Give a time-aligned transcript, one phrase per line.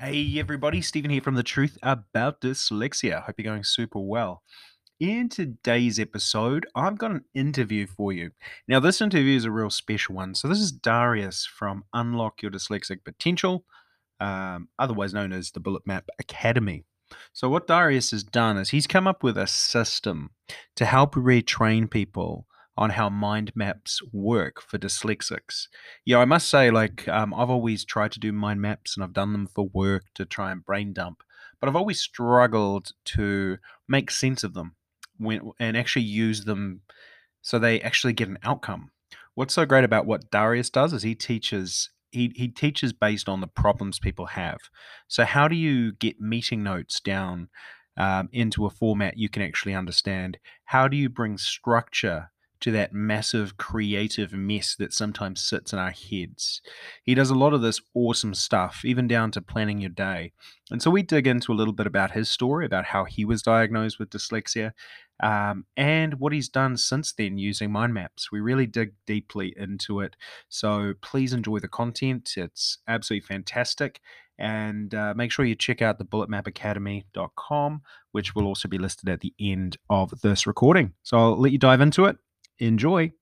[0.00, 3.24] Hey everybody, Stephen here from The Truth About Dyslexia.
[3.24, 4.44] Hope you're going super well.
[5.00, 8.30] In today's episode, I've got an interview for you.
[8.68, 10.36] Now, this interview is a real special one.
[10.36, 13.64] So, this is Darius from Unlock Your Dyslexic Potential,
[14.20, 16.84] um, otherwise known as the Bullet Map Academy.
[17.32, 20.30] So, what Darius has done is he's come up with a system
[20.76, 22.46] to help retrain people
[22.78, 25.66] on how mind maps work for dyslexics.
[26.04, 29.12] Yeah, I must say, like, um, I've always tried to do mind maps and I've
[29.12, 31.24] done them for work to try and brain dump,
[31.60, 34.76] but I've always struggled to make sense of them
[35.18, 36.82] when, and actually use them
[37.42, 38.92] so they actually get an outcome.
[39.34, 43.40] What's so great about what Darius does is he teaches he, he teaches based on
[43.40, 44.58] the problems people have.
[45.08, 47.48] So how do you get meeting notes down
[47.98, 50.38] um, into a format you can actually understand?
[50.64, 52.30] How do you bring structure
[52.60, 56.60] to that massive creative mess that sometimes sits in our heads.
[57.02, 60.32] He does a lot of this awesome stuff, even down to planning your day.
[60.70, 63.42] And so we dig into a little bit about his story, about how he was
[63.42, 64.72] diagnosed with dyslexia,
[65.20, 68.30] um, and what he's done since then using mind maps.
[68.30, 70.16] We really dig deeply into it.
[70.48, 72.34] So please enjoy the content.
[72.36, 74.00] It's absolutely fantastic.
[74.38, 79.20] And uh, make sure you check out the bulletmapacademy.com, which will also be listed at
[79.20, 80.92] the end of this recording.
[81.02, 82.16] So I'll let you dive into it.
[82.60, 83.12] Enjoy.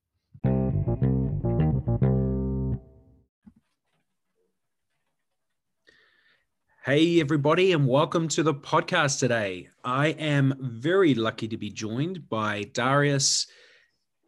[6.85, 9.69] Hey, everybody, and welcome to the podcast today.
[9.85, 13.49] I am very lucky to be joined by Darius.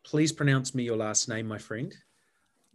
[0.04, 1.94] Please pronounce me your last name, my friend.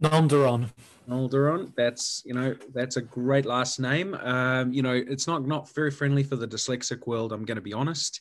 [0.04, 0.68] Namdaran.
[1.08, 1.72] Namdaran.
[1.76, 4.14] That's you know that's a great last name.
[4.14, 7.32] Um, you know it's not not very friendly for the dyslexic world.
[7.32, 8.20] I'm going to be honest.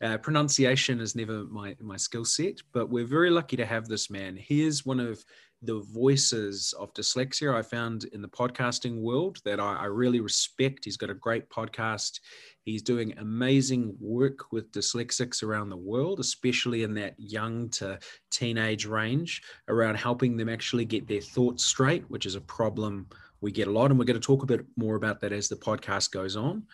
[0.00, 4.10] Uh, pronunciation is never my my skill set, but we're very lucky to have this
[4.10, 4.36] man.
[4.36, 5.24] He is one of
[5.64, 10.84] the voices of dyslexia I found in the podcasting world that I, I, really respect.
[10.84, 12.20] He's got a great podcast.
[12.64, 17.98] He's doing amazing work with dyslexics around the world, especially in that young to
[18.30, 23.08] teenage range, around helping them actually get their thoughts straight, which is a problem
[23.40, 23.90] we get a lot.
[23.90, 26.64] And we're going to talk a bit more about that as the podcast goes on.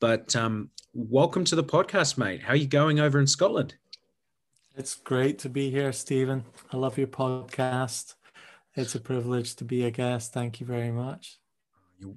[0.00, 2.42] But um, welcome to the podcast, mate.
[2.42, 3.74] How are you going over in Scotland?
[4.76, 6.44] It's great to be here, Stephen.
[6.72, 8.14] I love your podcast.
[8.76, 10.32] It's a privilege to be a guest.
[10.32, 11.38] Thank you very much.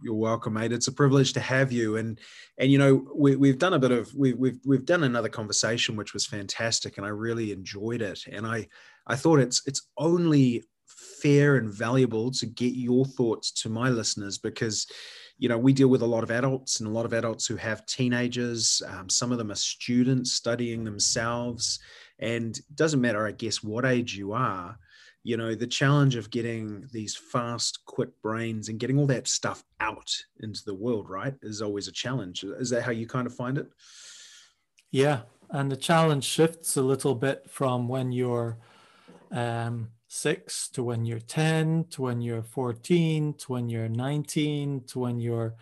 [0.02, 0.72] You're welcome, mate.
[0.72, 1.98] It's a privilege to have you.
[1.98, 2.20] And
[2.58, 5.96] and you know we, we've done a bit of we, we've we've done another conversation
[5.96, 8.22] which was fantastic, and I really enjoyed it.
[8.32, 8.68] And I
[9.08, 10.64] I thought it's it's only
[11.24, 14.88] fair and valuable to get your thoughts to my listeners because
[15.38, 17.56] you know we deal with a lot of adults and a lot of adults who
[17.56, 21.80] have teenagers um, some of them are students studying themselves
[22.20, 24.78] and doesn't matter i guess what age you are
[25.24, 29.64] you know the challenge of getting these fast quick brains and getting all that stuff
[29.80, 32.44] out into the world right is always a challenge.
[32.44, 33.68] Is that how you kind of find it?
[34.92, 35.22] Yeah
[35.54, 38.58] and the challenge shifts a little bit from when you're
[39.32, 45.00] um, six to when you're 10 to when you're 14 to when you're 19 to
[45.00, 45.54] when you're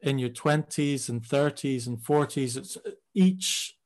[0.00, 2.76] in your 20s and 30s and 40s it's
[3.14, 3.76] each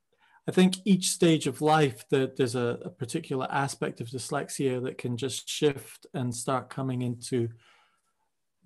[0.48, 4.96] I think each stage of life that there's a, a, particular aspect of dyslexia that
[4.96, 7.48] can just shift and start coming into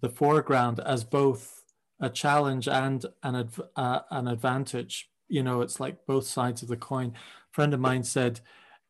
[0.03, 1.63] the foreground as both
[2.01, 5.11] a challenge and an adv- uh, an advantage.
[5.29, 7.13] You know, it's like both sides of the coin.
[7.15, 8.41] A friend of mine said,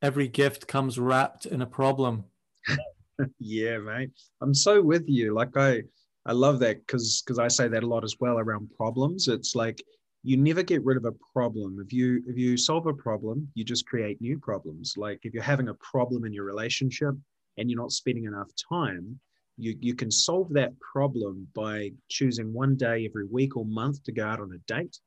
[0.03, 2.25] "Every gift comes wrapped in a problem."
[3.39, 4.11] yeah, mate.
[4.41, 5.35] I'm so with you.
[5.35, 5.83] Like I,
[6.27, 9.29] I love that because because I say that a lot as well around problems.
[9.29, 9.85] It's like
[10.23, 11.79] you never get rid of a problem.
[11.85, 14.95] If you if you solve a problem you just create new problems.
[14.97, 17.15] Like if you're having a problem in your relationship
[17.57, 19.19] and you're not spending enough time
[19.57, 24.13] you you can solve that problem by choosing one day every week or month to
[24.13, 24.99] go out on a date.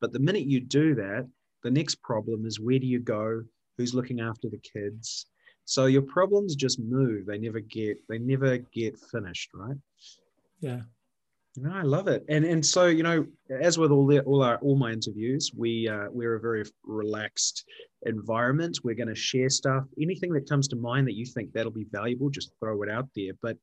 [0.00, 1.28] But the minute you do that
[1.62, 3.42] the next problem is where do you go?
[3.76, 5.26] Who's looking after the kids?
[5.64, 7.26] So your problems just move.
[7.26, 9.76] They never get they never get finished right?
[10.60, 10.80] Yeah
[11.56, 14.56] no, I love it, and and so you know, as with all the, all our
[14.58, 17.64] all my interviews, we uh, we're a very relaxed
[18.04, 18.78] environment.
[18.84, 21.86] We're going to share stuff, anything that comes to mind that you think that'll be
[21.90, 23.32] valuable, just throw it out there.
[23.42, 23.56] But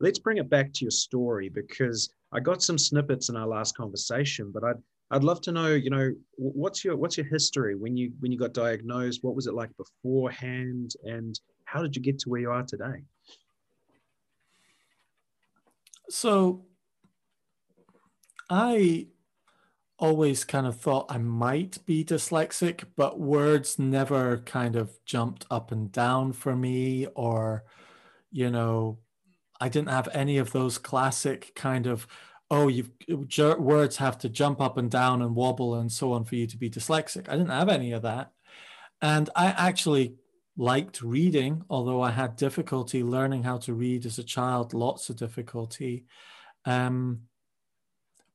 [0.00, 3.76] let's bring it back to your story because I got some snippets in our last
[3.76, 4.76] conversation, but I'd
[5.10, 8.38] I'd love to know, you know, what's your what's your history when you when you
[8.38, 9.20] got diagnosed?
[9.22, 13.02] What was it like beforehand, and how did you get to where you are today?
[16.08, 16.64] So
[18.50, 19.06] I
[19.98, 25.72] always kind of thought I might be dyslexic, but words never kind of jumped up
[25.72, 27.64] and down for me, or,
[28.32, 28.98] you know,
[29.60, 32.06] I didn't have any of those classic kind of
[32.50, 32.90] oh, you've
[33.58, 36.56] words have to jump up and down and wobble and so on for you to
[36.56, 37.28] be dyslexic.
[37.28, 38.32] I didn't have any of that.
[39.00, 40.16] And I actually
[40.56, 45.16] liked reading, although I had difficulty learning how to read as a child, lots of
[45.16, 46.06] difficulty.
[46.64, 47.22] Um,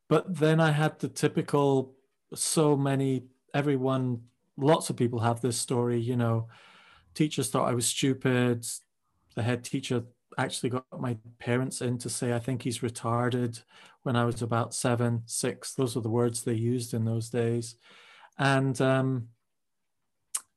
[0.07, 1.93] but then I had the typical,
[2.33, 3.23] so many,
[3.53, 4.21] everyone,
[4.57, 6.47] lots of people have this story, you know,
[7.13, 8.65] teachers thought I was stupid.
[9.35, 10.03] The head teacher
[10.37, 13.63] actually got my parents in to say, I think he's retarded
[14.03, 15.73] when I was about seven, six.
[15.73, 17.75] Those are the words they used in those days.
[18.37, 19.29] And um,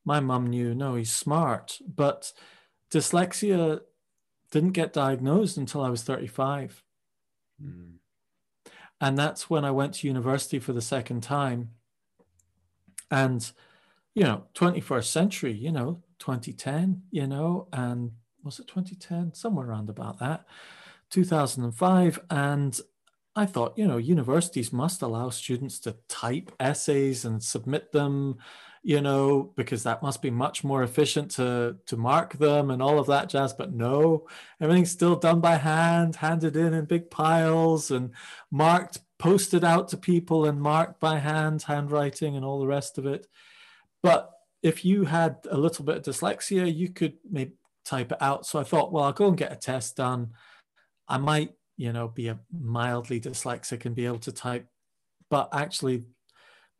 [0.05, 1.79] my mum knew, no, he's smart.
[1.87, 2.33] But
[2.91, 3.81] dyslexia
[4.51, 6.83] didn't get diagnosed until I was 35.
[7.63, 7.95] Mm.
[9.01, 11.71] And that's when I went to university for the second time.
[13.11, 13.51] And,
[14.15, 18.13] you know, 21st century, you know, 2010, you know, and
[18.43, 19.35] was it 2010?
[19.35, 20.47] Somewhere around about that,
[21.11, 22.21] 2005.
[22.31, 22.81] And
[23.37, 28.39] I thought, you know, universities must allow students to type essays and submit them,
[28.89, 32.99] you know, because that must be much more efficient to, to mark them and all
[32.99, 33.53] of that jazz.
[33.53, 34.27] But no,
[34.63, 38.13] everything's still done by hand, handed in in big piles and
[38.51, 43.05] marked, posted out to people and marked by hand, handwriting and all the rest of
[43.05, 43.27] it.
[44.03, 44.31] But
[44.63, 47.53] if you had a little bit of dyslexia, you could maybe
[47.85, 48.47] type it out.
[48.47, 50.31] So I thought, well, I'll go and get a test done.
[51.07, 54.67] I might, you know, be a mildly dyslexic and be able to type.
[55.29, 56.05] But actually,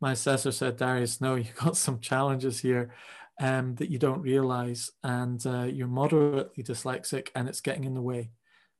[0.01, 2.93] my assessor said, Darius, no, you've got some challenges here
[3.39, 8.01] um, that you don't realize, and uh, you're moderately dyslexic, and it's getting in the
[8.01, 8.31] way.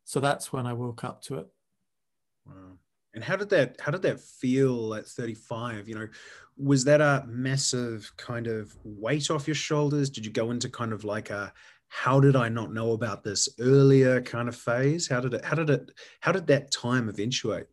[0.04, 1.48] So that's when I woke up to it.
[2.45, 2.77] Wow.
[3.13, 5.88] And how did that how did that feel at 35?
[5.88, 6.07] You know,
[6.57, 10.10] was that a massive kind of weight off your shoulders?
[10.10, 11.51] Did you go into kind of like a
[11.88, 15.07] how did I not know about this earlier kind of phase?
[15.07, 17.66] How did it how did it how did that time eventuate?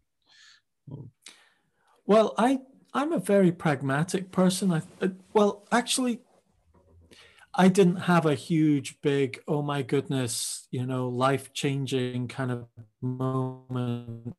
[2.07, 2.61] Well, I
[2.97, 4.73] I'm a very pragmatic person.
[4.73, 6.21] I uh, well, actually
[7.55, 12.67] I didn't have a huge big oh my goodness, you know, life-changing kind of
[13.03, 14.35] moment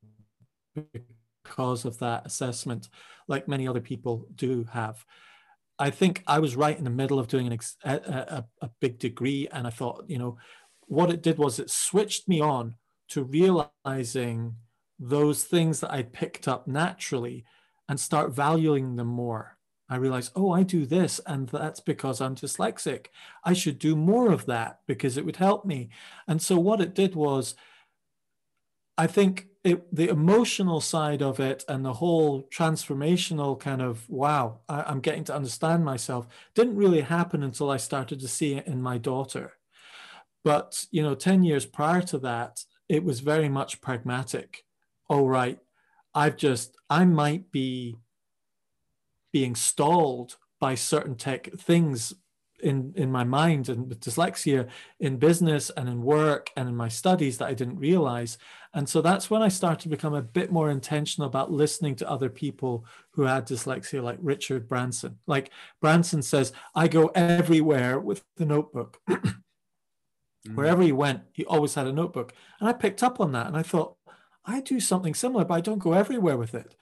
[1.44, 2.90] because of that assessment,
[3.28, 5.06] like many other people do have.
[5.78, 7.94] I think I was right in the middle of doing an ex- a,
[8.40, 10.40] a, a big degree, and I thought, you know,
[10.88, 12.74] what it did was it switched me on
[13.10, 14.56] to realizing
[14.98, 17.46] those things that I picked up naturally
[17.88, 19.58] and start valuing them more.
[19.90, 23.08] I realized, oh, I do this, and that's because I'm dyslexic.
[23.44, 25.90] I should do more of that because it would help me.
[26.28, 27.56] And so, what it did was,
[28.98, 34.60] I think it, the emotional side of it and the whole transformational kind of wow
[34.70, 38.66] I, am getting to understand myself didn't really happen until i started to see it
[38.66, 39.54] in my daughter
[40.46, 44.64] but you know 10 years prior to that it was very much pragmatic
[45.10, 45.60] oh right
[46.18, 47.96] i've just i might be
[49.32, 52.14] being stalled by certain tech things
[52.62, 54.68] in in my mind and with dyslexia
[55.00, 58.38] in business and in work and in my studies that I didn't realize.
[58.74, 62.10] And so that's when I started to become a bit more intentional about listening to
[62.10, 65.20] other people who had dyslexia, like Richard Branson.
[65.28, 69.00] Like Branson says, I go everywhere with the notebook.
[69.10, 69.36] mm.
[70.54, 72.34] Wherever he went, he always had a notebook.
[72.60, 73.97] And I picked up on that and I thought,
[74.48, 76.76] I do something similar, but I don't go everywhere with it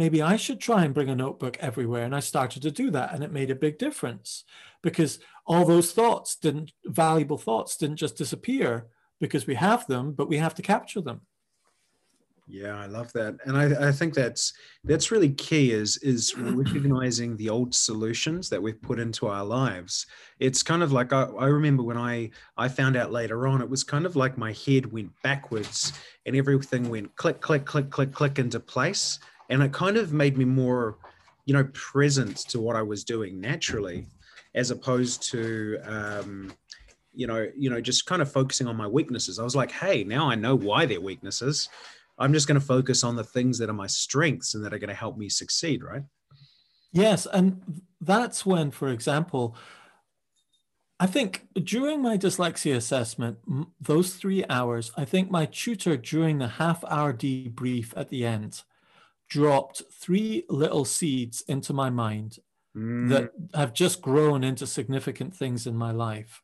[0.00, 2.04] maybe I should try and bring a notebook everywhere.
[2.04, 4.44] And I started to do that, and it made a big difference
[4.82, 8.86] because all those thoughts didn't, valuable thoughts didn't just disappear
[9.20, 11.20] because we have them, but we have to capture them.
[12.50, 14.52] Yeah, I love that, and I, I think that's
[14.82, 20.06] that's really key is is recognizing the old solutions that we've put into our lives.
[20.40, 23.70] It's kind of like I, I remember when I I found out later on, it
[23.70, 25.92] was kind of like my head went backwards
[26.26, 30.36] and everything went click click click click click into place, and it kind of made
[30.36, 30.98] me more
[31.44, 34.06] you know present to what i was doing naturally
[34.54, 36.52] as opposed to um,
[37.14, 39.38] you know you know just kind of focusing on my weaknesses.
[39.38, 41.68] I was like hey now i know why they're weaknesses
[42.20, 44.78] i'm just going to focus on the things that are my strengths and that are
[44.78, 46.02] going to help me succeed right
[46.92, 49.56] yes and that's when for example
[51.02, 53.38] I think during my dyslexia assessment,
[53.80, 58.62] those three hours, I think my tutor during the half hour debrief at the end
[59.30, 62.38] dropped three little seeds into my mind
[62.76, 63.08] mm.
[63.08, 66.42] that have just grown into significant things in my life.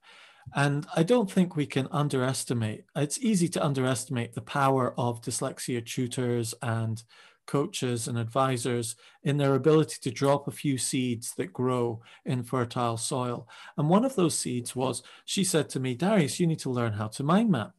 [0.55, 5.85] And I don't think we can underestimate, it's easy to underestimate the power of dyslexia
[5.85, 7.03] tutors and
[7.47, 12.97] coaches and advisors in their ability to drop a few seeds that grow in fertile
[12.97, 13.49] soil.
[13.77, 16.93] And one of those seeds was she said to me, Darius, you need to learn
[16.93, 17.73] how to mind map.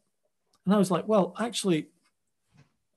[0.65, 1.87] And I was like, well, actually,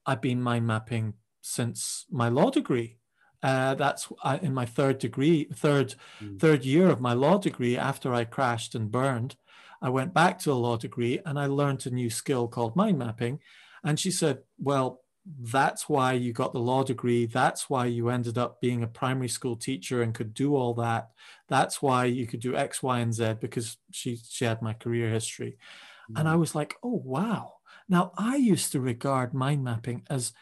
[0.06, 2.96] I've been mind mapping since my law degree.
[3.42, 4.08] Uh, that's
[4.42, 6.38] in my third degree, third mm.
[6.38, 7.76] third year of my law degree.
[7.76, 9.36] After I crashed and burned,
[9.82, 12.98] I went back to a law degree and I learned a new skill called mind
[12.98, 13.40] mapping.
[13.82, 17.26] And she said, "Well, that's why you got the law degree.
[17.26, 21.10] That's why you ended up being a primary school teacher and could do all that.
[21.48, 25.10] That's why you could do X, Y, and Z because she she had my career
[25.10, 25.58] history."
[26.10, 26.20] Mm.
[26.20, 26.40] And I mm.
[26.40, 27.54] was like, "Oh wow."
[27.88, 30.32] Now I used to regard mind mapping as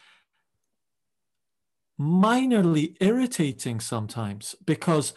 [1.98, 5.14] minorly irritating sometimes because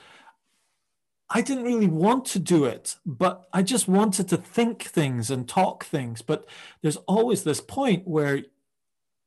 [1.34, 5.48] I didn't really want to do it, but I just wanted to think things and
[5.48, 6.22] talk things.
[6.22, 6.46] But
[6.82, 8.44] there's always this point where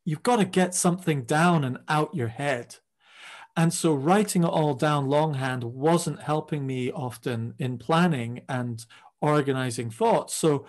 [0.04, 2.76] you've got to get something down and out your head.
[3.56, 8.84] And so writing it all down longhand wasn't helping me often in planning and
[9.23, 10.34] organizing thoughts.
[10.34, 10.66] So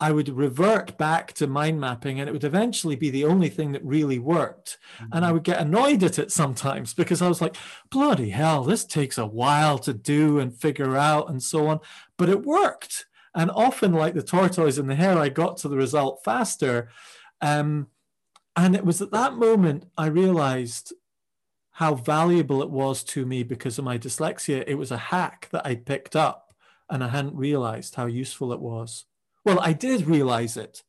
[0.00, 3.72] I would revert back to mind mapping and it would eventually be the only thing
[3.72, 4.78] that really worked.
[4.96, 5.04] Mm-hmm.
[5.12, 5.34] And I mm-hmm.
[5.34, 7.56] would get annoyed at it sometimes because I was like,
[7.90, 11.80] bloody hell, this takes a while to do and figure out and so on.
[12.16, 13.06] But it worked.
[13.34, 16.88] And often, like the tortoise and the hare, I got to the result faster.
[17.40, 17.88] Um,
[18.56, 20.92] and it was at that moment I realized
[21.72, 24.64] how valuable it was to me because of my dyslexia.
[24.66, 26.52] It was a hack that I picked up
[26.90, 29.04] and I hadn't realized how useful it was.
[29.48, 30.82] Well, I did realize it,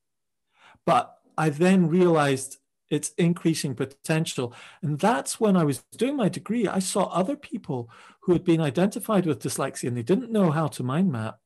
[0.86, 2.58] but I then realized
[2.90, 4.54] its increasing potential.
[4.82, 6.68] And that's when I was doing my degree.
[6.68, 7.90] I saw other people
[8.20, 11.40] who had been identified with dyslexia and they didn't know how to mind map.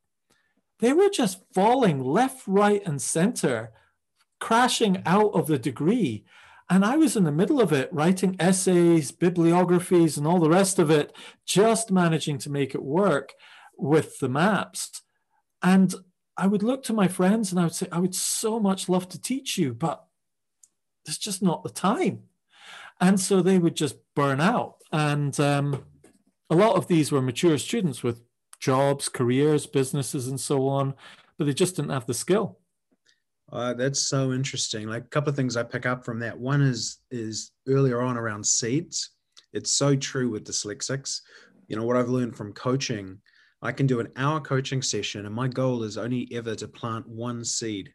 [0.80, 3.70] They were just falling left, right, and center,
[4.40, 6.24] crashing out of the degree.
[6.68, 10.80] And I was in the middle of it, writing essays, bibliographies, and all the rest
[10.80, 11.14] of it,
[11.46, 13.34] just managing to make it work
[13.76, 15.02] with the maps.
[15.62, 15.94] And
[16.36, 19.08] I would look to my friends and I would say, I would so much love
[19.10, 20.04] to teach you, but
[21.04, 22.24] there's just not the time.
[23.00, 24.76] And so they would just burn out.
[24.92, 25.84] And um,
[26.50, 28.22] a lot of these were mature students with
[28.60, 30.94] jobs, careers, businesses, and so on,
[31.38, 32.58] but they just didn't have the skill.
[33.52, 34.88] Uh, that's so interesting.
[34.88, 36.38] Like a couple of things I pick up from that.
[36.38, 39.10] One is is earlier on around seeds.
[39.52, 41.20] It's so true with dyslexics.
[41.68, 43.18] You know what I've learned from coaching
[43.64, 47.08] I can do an hour coaching session, and my goal is only ever to plant
[47.08, 47.90] one seed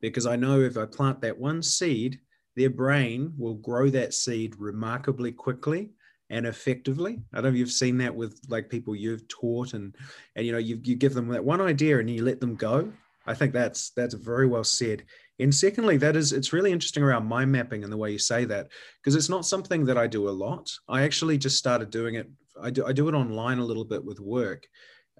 [0.00, 2.18] because I know if I plant that one seed,
[2.56, 5.90] their brain will grow that seed remarkably quickly
[6.30, 7.20] and effectively.
[7.32, 9.94] I don't know if you've seen that with like people you've taught and
[10.34, 12.92] and you know you you give them that one idea and you let them go.
[13.24, 15.04] I think that's that's very well said.
[15.38, 18.44] And secondly, that is it's really interesting around mind mapping and the way you say
[18.46, 18.66] that
[19.00, 20.68] because it's not something that I do a lot.
[20.88, 22.28] I actually just started doing it
[22.62, 24.66] I do I do it online a little bit with work,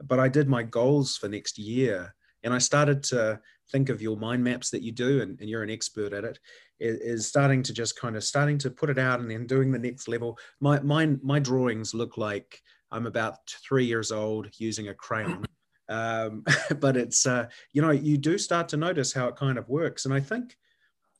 [0.02, 3.40] but I did my goals for next year, and I started to
[3.70, 6.38] think of your mind maps that you do, and, and you're an expert at it.
[6.80, 9.78] Is, starting to just kind of starting to put it out and then doing the
[9.78, 10.38] next level.
[10.60, 15.44] My my my drawings look like I'm about three years old using a crayon.
[15.90, 16.44] Um,
[16.80, 20.04] but it's uh, you know you do start to notice how it kind of works
[20.04, 20.54] and i think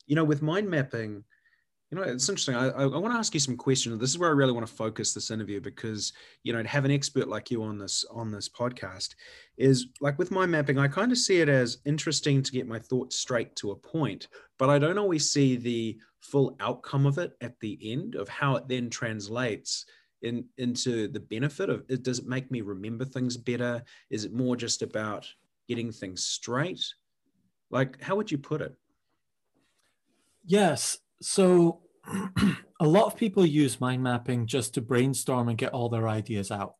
[0.05, 1.23] you know with mind mapping
[1.91, 2.55] you know, it's interesting.
[2.55, 3.99] I, I, want to ask you some questions.
[3.99, 6.85] This is where I really want to focus this interview because, you know, to have
[6.85, 9.15] an expert like you on this on this podcast
[9.57, 12.77] is like with my mapping, I kind of see it as interesting to get my
[12.77, 14.27] thoughts straight to a point,
[14.59, 18.55] but I don't always see the full outcome of it at the end of how
[18.55, 19.85] it then translates
[20.21, 22.03] in into the benefit of it.
[22.03, 23.83] Does it make me remember things better?
[24.11, 25.27] Is it more just about
[25.67, 26.85] getting things straight?
[27.71, 28.75] Like, how would you put it?
[30.45, 31.81] Yes, so
[32.79, 36.51] a lot of people use mind mapping just to brainstorm and get all their ideas
[36.51, 36.75] out.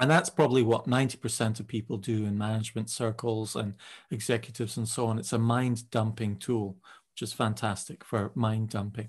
[0.00, 3.74] And that's probably what 90% of people do in management circles and
[4.10, 5.18] executives and so on.
[5.18, 6.76] It's a mind dumping tool,
[7.12, 9.08] which is fantastic for mind dumping.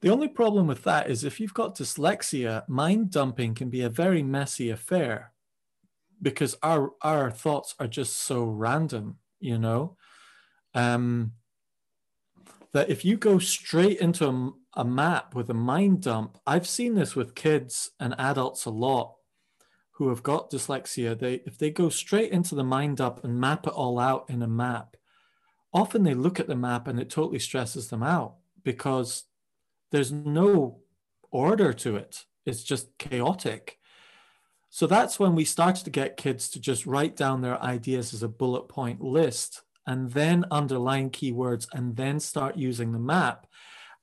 [0.00, 3.90] The only problem with that is if you've got dyslexia, mind dumping can be a
[3.90, 5.32] very messy affair
[6.20, 9.96] because our, our thoughts are just so random, you know?
[10.74, 11.32] Um,
[12.72, 16.94] that if you go straight into a, a map with a mind dump, I've seen
[16.94, 19.14] this with kids and adults a lot
[19.92, 21.18] who have got dyslexia.
[21.18, 24.42] They if they go straight into the mind dump and map it all out in
[24.42, 24.96] a map,
[25.72, 29.24] often they look at the map and it totally stresses them out because
[29.90, 30.80] there's no
[31.30, 32.24] order to it.
[32.46, 33.78] It's just chaotic.
[34.70, 38.22] So that's when we started to get kids to just write down their ideas as
[38.22, 43.46] a bullet point list and then underline keywords and then start using the map.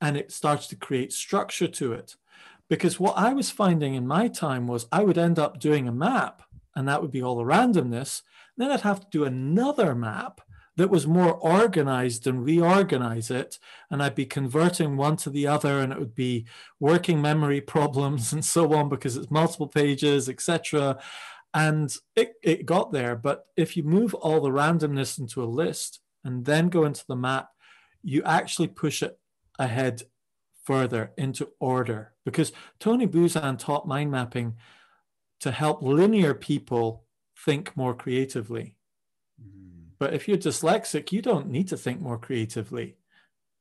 [0.01, 2.15] And it starts to create structure to it.
[2.69, 5.91] Because what I was finding in my time was I would end up doing a
[5.91, 6.43] map,
[6.75, 8.21] and that would be all the randomness.
[8.57, 10.41] Then I'd have to do another map
[10.79, 13.59] that was more organized and reorganize it.
[13.91, 16.45] And I'd be converting one to the other, and it would be
[16.79, 20.97] working memory problems and so on because it's multiple pages, etc.
[21.53, 23.15] And it, it got there.
[23.15, 27.15] But if you move all the randomness into a list and then go into the
[27.15, 27.49] map,
[28.03, 29.19] you actually push it
[29.57, 30.03] ahead
[30.63, 34.55] further into order because Tony Buzan taught mind mapping
[35.39, 37.05] to help linear people
[37.45, 38.75] think more creatively.
[39.41, 39.89] Hmm.
[39.97, 42.97] But if you're dyslexic, you don't need to think more creatively.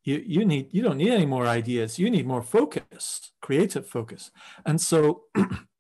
[0.05, 1.99] You, you need you don't need any more ideas.
[1.99, 4.31] You need more focus, creative focus.
[4.65, 5.25] And so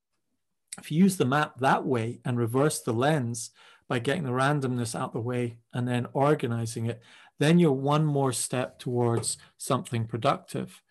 [0.78, 3.50] if you use the map that way and reverse the lens
[3.88, 7.02] by getting the randomness out the way and then organizing it,
[7.38, 10.82] then you're one more step towards something productive.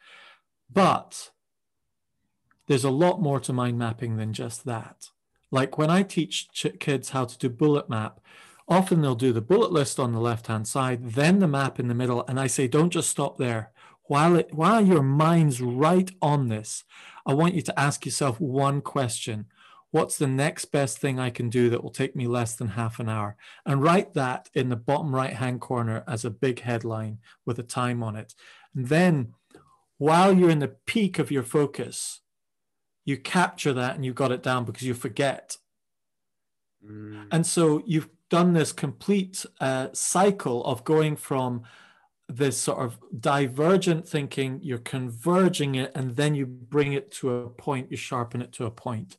[0.72, 1.32] But
[2.67, 5.10] there's a lot more to mind mapping than just that.
[5.51, 6.48] Like when I teach
[6.79, 8.20] kids how to do bullet map,
[8.70, 11.88] Often they'll do the bullet list on the left hand side, then the map in
[11.88, 12.25] the middle.
[12.27, 13.72] And I say, don't just stop there.
[14.03, 16.84] While, it, while your mind's right on this,
[17.25, 19.46] I want you to ask yourself one question
[19.91, 23.00] What's the next best thing I can do that will take me less than half
[23.00, 23.38] an hour?
[23.65, 27.63] And write that in the bottom right hand corner as a big headline with a
[27.63, 28.36] time on it.
[28.75, 29.34] And then
[29.98, 32.22] while you're in the peak of your focus,
[33.06, 35.58] you capture that and you got it down because you forget.
[36.86, 37.27] Mm.
[37.32, 41.63] And so you've done this complete uh, cycle of going from
[42.27, 47.50] this sort of divergent thinking, you're converging it, and then you bring it to a
[47.50, 49.17] point, you sharpen it to a point.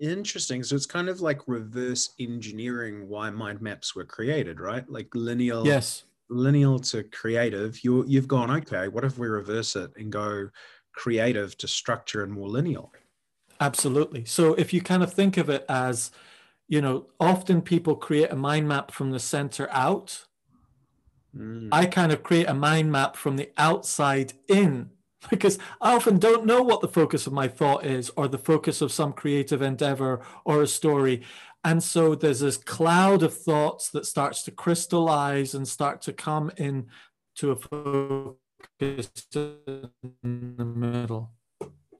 [0.00, 0.62] Interesting.
[0.62, 4.88] So it's kind of like reverse engineering why mind maps were created, right?
[4.88, 5.62] Like linear.
[5.64, 6.04] Yes.
[6.30, 7.82] Lineal to creative.
[7.82, 8.88] You you've gone okay.
[8.88, 10.50] What if we reverse it and go
[10.92, 12.92] creative to structure and more lineal?
[13.60, 14.24] Absolutely.
[14.24, 16.10] So if you kind of think of it as
[16.68, 20.26] you know, often people create a mind map from the center out.
[21.34, 21.70] Mm.
[21.72, 24.90] I kind of create a mind map from the outside in
[25.30, 28.80] because I often don't know what the focus of my thought is or the focus
[28.80, 31.22] of some creative endeavor or a story.
[31.64, 36.52] And so there's this cloud of thoughts that starts to crystallize and start to come
[36.56, 36.86] in
[37.36, 41.32] to a focus in the middle.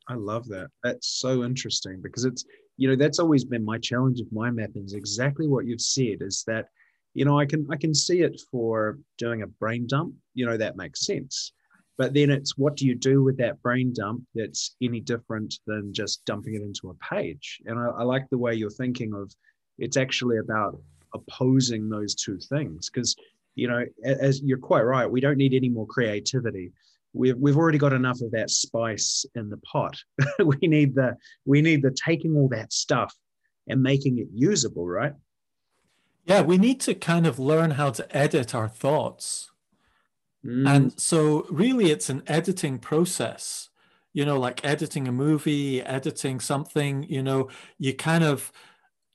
[0.09, 0.69] I love that.
[0.83, 2.45] That's so interesting because it's
[2.79, 6.19] you know that's always been my challenge of mind mapping is exactly what you've said
[6.21, 6.69] is that
[7.13, 10.57] you know i can i can see it for doing a brain dump you know
[10.57, 11.53] that makes sense
[11.99, 15.93] but then it's what do you do with that brain dump that's any different than
[15.93, 19.33] just dumping it into a page and i, I like the way you're thinking of
[19.79, 20.81] it's actually about
[21.15, 23.17] opposing those two things because
[23.55, 26.73] you know as you're quite right we don't need any more creativity
[27.13, 29.97] we've we've already got enough of that spice in the pot.
[30.45, 33.15] we need the we need the taking all that stuff
[33.67, 35.13] and making it usable, right?
[36.25, 39.51] Yeah, we need to kind of learn how to edit our thoughts.
[40.45, 40.69] Mm.
[40.69, 43.69] And so really it's an editing process.
[44.13, 48.53] You know, like editing a movie, editing something, you know, you kind of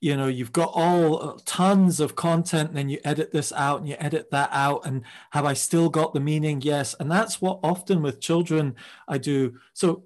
[0.04, 3.80] you know you've got all uh, tons of content and then you edit this out
[3.80, 7.42] and you edit that out and have i still got the meaning yes and that's
[7.42, 8.76] what often with children
[9.08, 10.04] i do so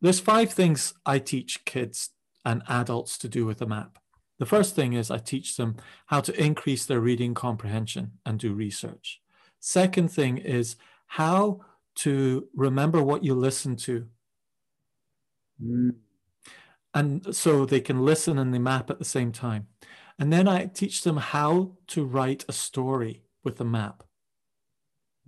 [0.00, 2.10] there's five things i teach kids
[2.44, 3.98] and adults to do with a map
[4.40, 8.52] the first thing is i teach them how to increase their reading comprehension and do
[8.52, 9.21] research
[9.62, 11.60] second thing is how
[11.94, 14.06] to remember what you listen to
[15.62, 15.94] mm
[16.94, 19.66] and so they can listen and they map at the same time.
[20.18, 24.02] And then I teach them how to write a story with a map.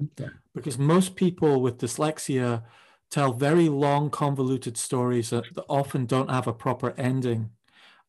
[0.03, 0.31] Okay.
[0.55, 2.65] Because most people with dyslexia
[3.11, 7.51] tell very long, convoluted stories that, that often don't have a proper ending.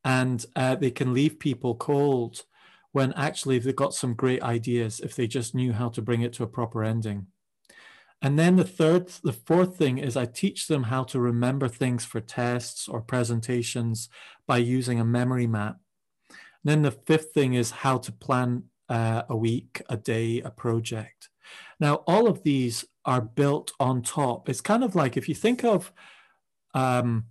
[0.03, 2.43] And uh, they can leave people cold
[2.95, 6.31] when actually they've got some great ideas if they just knew how to bring it
[6.31, 7.27] to a proper ending.
[8.21, 12.05] And then the third, the fourth thing is I teach them how to remember things
[12.05, 14.07] for tests or presentations
[14.47, 15.75] by using a memory map.
[16.29, 20.49] And then the fifth thing is how to plan uh, a week, a day, a
[20.49, 21.27] project.
[21.81, 24.47] Now, all of these are built on top.
[24.47, 25.91] It's kind of like if you think of,
[26.73, 27.25] um,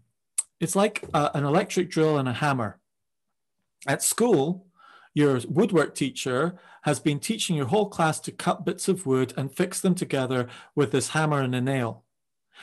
[0.60, 2.80] it's like a, an electric drill and a hammer.
[3.88, 4.66] At school,
[5.14, 9.54] your woodwork teacher has been teaching your whole class to cut bits of wood and
[9.54, 12.04] fix them together with this hammer and a nail.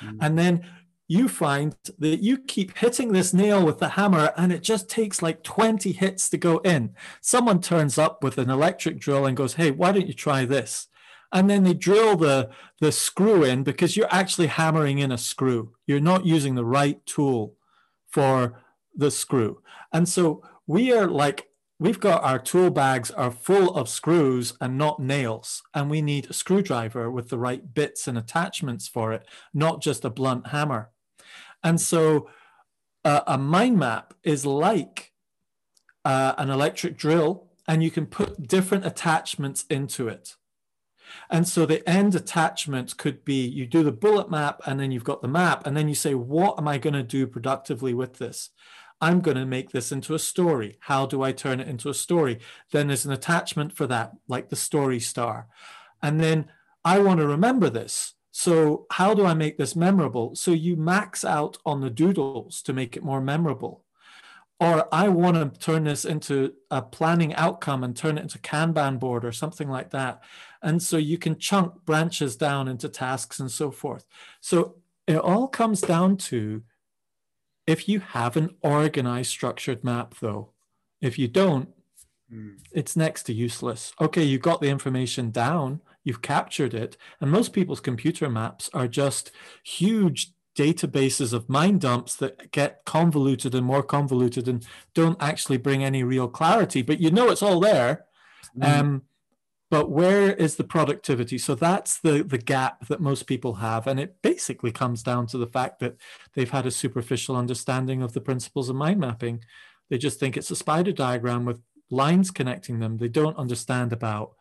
[0.01, 0.17] Mm.
[0.21, 0.65] And then
[1.07, 5.21] you find that you keep hitting this nail with the hammer and it just takes
[5.21, 6.93] like 20 hits to go in.
[7.19, 10.87] Someone turns up with an electric drill and goes, Hey, why don't you try this?
[11.33, 15.73] And then they drill the, the screw in because you're actually hammering in a screw.
[15.87, 17.55] You're not using the right tool
[18.09, 18.61] for
[18.95, 19.61] the screw.
[19.93, 21.47] And so we are like
[21.81, 26.29] we've got our tool bags are full of screws and not nails and we need
[26.29, 30.91] a screwdriver with the right bits and attachments for it not just a blunt hammer.
[31.63, 32.29] And so
[33.03, 35.11] uh, a mind map is like
[36.05, 40.35] uh, an electric drill and you can put different attachments into it.
[41.31, 45.03] And so the end attachment could be you do the bullet map and then you've
[45.03, 48.17] got the map and then you say what am i going to do productively with
[48.17, 48.51] this
[49.01, 50.77] I'm going to make this into a story.
[50.81, 52.39] How do I turn it into a story?
[52.71, 55.47] Then there's an attachment for that, like the story star.
[56.03, 56.51] And then
[56.85, 58.13] I want to remember this.
[58.33, 60.35] So, how do I make this memorable?
[60.35, 63.83] So, you max out on the doodles to make it more memorable.
[64.61, 68.99] Or I want to turn this into a planning outcome and turn it into Kanban
[68.99, 70.23] board or something like that.
[70.61, 74.05] And so you can chunk branches down into tasks and so forth.
[74.39, 74.75] So
[75.07, 76.61] it all comes down to
[77.71, 80.49] if you have an organized, structured map, though,
[80.99, 81.69] if you don't,
[82.31, 82.57] mm.
[82.73, 83.93] it's next to useless.
[84.01, 88.89] Okay, you've got the information down, you've captured it, and most people's computer maps are
[88.89, 89.31] just
[89.63, 95.81] huge databases of mind dumps that get convoluted and more convoluted and don't actually bring
[95.81, 98.03] any real clarity, but you know it's all there.
[98.59, 98.79] Mm.
[98.79, 99.01] Um,
[99.71, 101.37] but where is the productivity?
[101.37, 105.37] So that's the the gap that most people have and it basically comes down to
[105.37, 105.95] the fact that
[106.33, 109.43] they've had a superficial understanding of the principles of mind mapping.
[109.89, 112.97] They just think it's a spider diagram with lines connecting them.
[112.97, 114.33] They don't understand about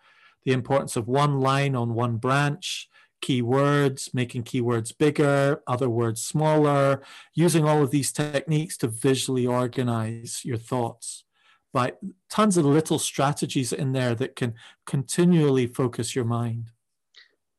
[0.45, 2.89] the importance of one line on one branch
[3.23, 7.03] keywords making keywords bigger other words smaller
[7.35, 11.25] using all of these techniques to visually organize your thoughts
[11.73, 11.93] by
[12.31, 14.55] tons of little strategies in there that can
[14.87, 16.71] continually focus your mind.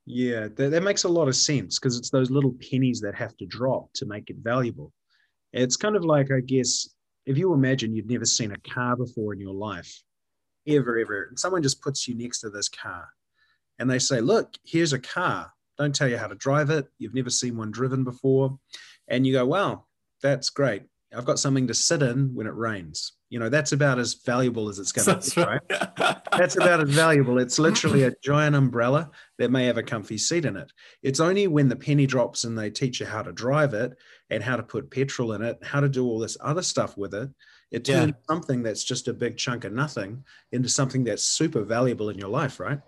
[0.05, 3.37] Yeah, that, that makes a lot of sense because it's those little pennies that have
[3.37, 4.91] to drop to make it valuable.
[5.53, 6.89] It's kind of like, I guess,
[7.25, 10.01] if you imagine you've never seen a car before in your life,
[10.67, 13.09] ever, ever, and someone just puts you next to this car
[13.79, 15.51] and they say, Look, here's a car.
[15.77, 16.87] Don't tell you how to drive it.
[16.97, 18.57] You've never seen one driven before.
[19.07, 19.85] And you go, Wow,
[20.21, 20.83] that's great.
[21.15, 23.13] I've got something to sit in when it rains.
[23.31, 25.61] You know, that's about as valuable as it's going to be, right?
[26.37, 27.39] that's about as valuable.
[27.39, 30.69] It's literally a giant umbrella that may have a comfy seat in it.
[31.01, 33.97] It's only when the penny drops and they teach you how to drive it
[34.29, 37.13] and how to put petrol in it, how to do all this other stuff with
[37.13, 37.29] it.
[37.71, 38.33] It turns yeah.
[38.33, 42.27] something that's just a big chunk of nothing into something that's super valuable in your
[42.27, 42.81] life, right?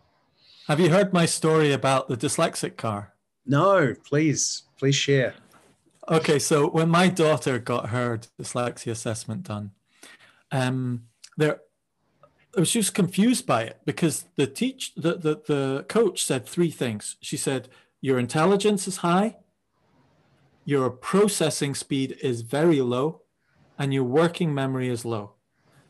[0.68, 3.14] Have you heard my story about the dyslexic car?
[3.46, 5.36] No, please, please share.
[6.10, 9.72] Okay, so when my daughter got her dyslexia assessment done,
[10.54, 11.04] um,
[11.36, 11.60] there,
[12.56, 16.70] she was just confused by it because the teach the, the the coach said three
[16.70, 17.18] things.
[17.22, 17.68] She said
[18.00, 19.38] your intelligence is high,
[20.64, 23.24] your processing speed is very low,
[23.80, 25.34] and your working memory is low.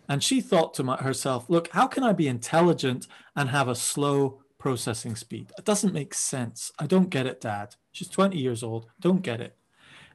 [0.07, 4.41] And she thought to herself, look, how can I be intelligent and have a slow
[4.57, 5.51] processing speed?
[5.57, 6.71] It doesn't make sense.
[6.77, 7.75] I don't get it, Dad.
[7.91, 8.87] She's 20 years old.
[8.99, 9.57] Don't get it.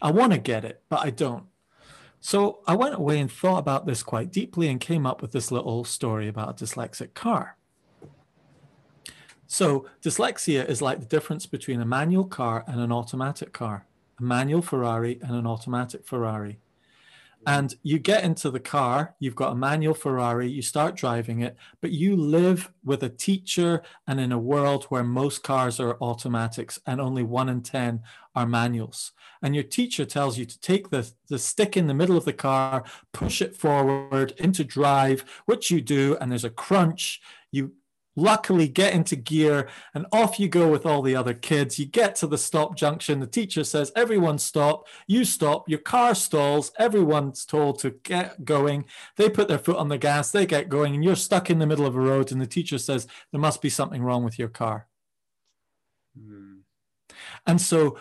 [0.01, 1.45] I want to get it, but I don't.
[2.21, 5.53] So I went away and thought about this quite deeply and came up with this
[5.53, 7.57] little story about a dyslexic car.
[9.47, 13.87] So dyslexia is like the difference between a manual car and an automatic car,
[14.19, 16.59] a manual Ferrari and an automatic Ferrari.
[17.47, 21.57] And you get into the car, you've got a manual Ferrari, you start driving it,
[21.81, 26.79] but you live with a teacher and in a world where most cars are automatics
[26.87, 28.03] and only one in 10
[28.35, 29.13] are manuals.
[29.43, 32.33] And your teacher tells you to take the, the stick in the middle of the
[32.33, 37.21] car, push it forward into drive, which you do, and there's a crunch.
[37.51, 37.73] You
[38.19, 41.79] luckily get into gear and off you go with all the other kids.
[41.79, 43.21] You get to the stop junction.
[43.21, 44.87] The teacher says everyone stop.
[45.07, 45.69] You stop.
[45.69, 46.73] Your car stalls.
[46.79, 48.85] Everyone's told to get going.
[49.17, 50.31] They put their foot on the gas.
[50.31, 52.79] They get going and you're stuck in the middle of a road and the teacher
[52.79, 54.89] says there must be something wrong with your car.
[56.19, 56.63] Mm.
[57.47, 57.97] and so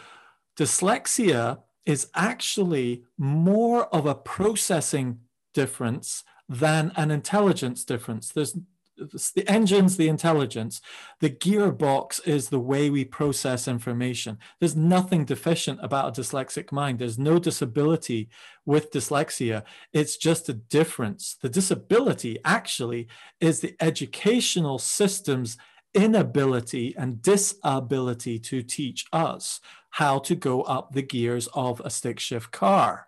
[0.58, 5.20] dyslexia is actually more of a processing
[5.54, 8.30] difference than an intelligence difference.
[8.30, 8.58] There's
[8.98, 10.82] the engine's the intelligence.
[11.20, 14.38] The gearbox is the way we process information.
[14.60, 17.00] There's nothing deficient about a dyslexic mind.
[17.00, 18.30] There's no disability
[18.66, 19.64] with dyslexia.
[19.94, 21.38] It's just a difference.
[21.42, 23.08] The disability actually
[23.40, 25.58] is the educational system's
[25.94, 29.60] inability and disability to teach us
[29.92, 33.08] how to go up the gears of a stick shift car.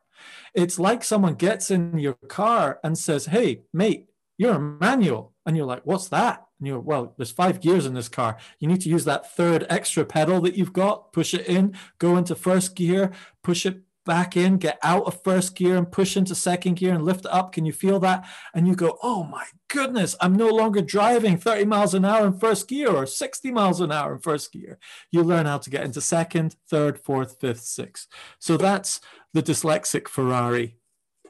[0.54, 4.09] It's like someone gets in your car and says hey mate
[4.40, 6.46] you're a manual and you're like, what's that?
[6.60, 8.38] And you're, well, there's five gears in this car.
[8.60, 12.16] You need to use that third extra pedal that you've got, push it in, go
[12.16, 13.12] into first gear,
[13.44, 17.04] push it back in, get out of first gear and push into second gear and
[17.04, 17.52] lift it up.
[17.52, 18.26] Can you feel that?
[18.56, 22.40] And you go, oh my goodness, I'm no longer driving 30 miles an hour in
[22.40, 24.80] first gear or 60 miles an hour in first gear.
[25.12, 28.08] You learn how to get into second, third, fourth, fifth, sixth.
[28.40, 29.02] So that's
[29.34, 30.79] the dyslexic Ferrari.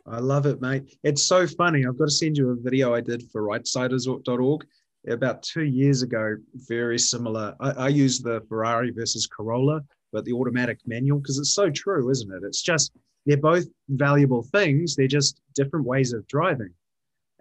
[0.09, 0.97] I love it, mate.
[1.03, 1.85] It's so funny.
[1.85, 4.65] I've got to send you a video I did for rightsiders.org
[5.07, 6.35] about two years ago.
[6.67, 7.55] Very similar.
[7.59, 12.09] I, I use the Ferrari versus Corolla but the automatic manual because it's so true,
[12.09, 12.43] isn't it?
[12.43, 12.91] It's just
[13.25, 14.95] they're both valuable things.
[14.95, 16.73] They're just different ways of driving.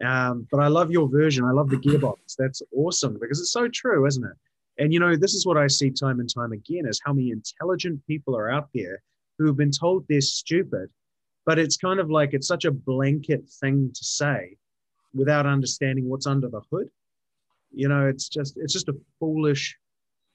[0.05, 1.45] Um, but I love your version.
[1.45, 2.37] I love the gearbox.
[2.39, 4.37] That's awesome because it's so true, isn't it?
[4.83, 7.31] And you know, this is what I see time and time again: is how many
[7.31, 9.03] intelligent people are out there
[9.39, 10.91] who have been told they're stupid,
[11.49, 14.57] but it's kind of like it's such a blanket thing to say
[15.15, 16.89] without understanding what's under the hood.
[17.73, 19.65] You know, it's just it's just a foolish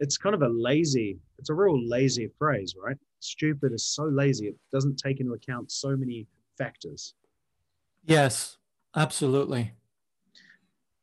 [0.03, 2.97] it's kind of a lazy, it's a real lazy phrase, right?
[3.21, 4.47] Stupid is so lazy.
[4.47, 7.13] It doesn't take into account so many factors.
[8.05, 8.57] Yes,
[8.95, 9.71] absolutely.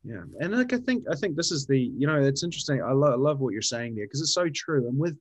[0.04, 0.24] Yeah.
[0.40, 2.82] And like, I think, I think this is the, you know, it's interesting.
[2.82, 4.86] I, lo- I love what you're saying there because it's so true.
[4.86, 5.16] And with,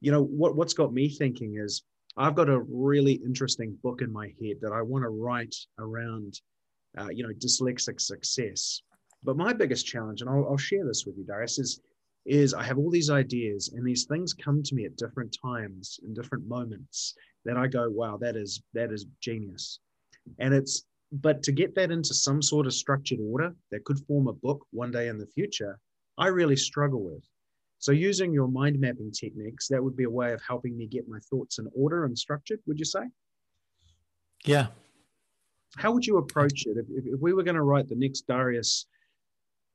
[0.00, 1.82] you know, what, what's got me thinking is
[2.18, 6.40] I've got a really interesting book in my head that I want to write around,
[6.98, 8.82] uh, you know, dyslexic success.
[9.22, 11.80] But my biggest challenge, and I'll, I'll share this with you, Darius, is
[12.26, 15.98] is I have all these ideas and these things come to me at different times
[16.04, 17.14] in different moments
[17.46, 19.78] that I go, wow, that is that is genius.
[20.38, 24.26] And it's but to get that into some sort of structured order that could form
[24.26, 25.78] a book one day in the future,
[26.18, 27.24] I really struggle with.
[27.78, 31.08] So using your mind mapping techniques, that would be a way of helping me get
[31.08, 33.02] my thoughts in order and structured, would you say?
[34.44, 34.68] Yeah.
[35.76, 38.86] How would you approach it if, if we were going to write the next Darius,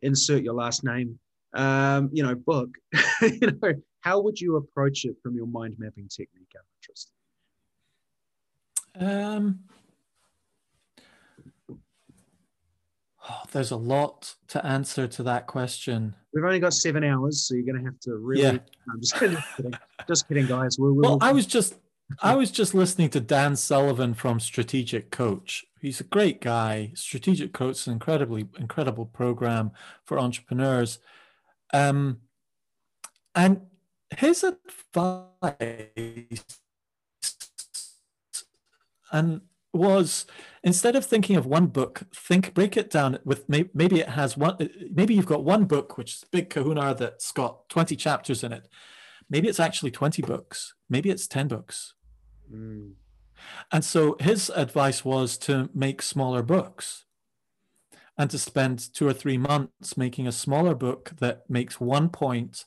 [0.01, 1.19] insert your last name
[1.53, 2.69] um, you know, book,
[3.21, 6.51] you know, how would you approach it from your mind mapping technique?
[6.55, 7.11] I'm interested.
[8.95, 9.59] Um,
[13.29, 16.15] oh, there's a lot to answer to that question.
[16.33, 18.41] We've only got seven hours, so you're going to have to really.
[18.41, 18.57] Yeah.
[18.91, 19.37] I'm just kidding.
[20.07, 20.77] just kidding, guys.
[20.79, 21.75] We'll, we'll, well, I was just
[22.21, 25.65] I was just listening to Dan Sullivan from Strategic Coach.
[25.79, 26.91] He's a great guy.
[26.95, 29.71] Strategic Coach is an incredibly incredible program
[30.05, 30.99] for entrepreneurs.
[31.73, 32.19] Um,
[33.35, 33.61] and
[34.17, 35.47] his advice
[39.11, 39.41] and
[39.73, 40.25] was
[40.63, 44.57] instead of thinking of one book, think break it down with maybe it has one.
[44.91, 48.67] Maybe you've got one book which is big Kahuna that's got twenty chapters in it.
[49.29, 50.75] Maybe it's actually twenty books.
[50.89, 51.95] Maybe it's ten books.
[52.53, 52.93] Mm.
[53.71, 57.05] And so his advice was to make smaller books
[58.17, 62.63] and to spend two or three months making a smaller book that makes one point.